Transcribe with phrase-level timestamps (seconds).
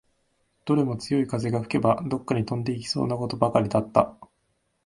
[0.65, 4.15] どれも強い風が吹けば、どっかに飛んでいきそうなことばかりだった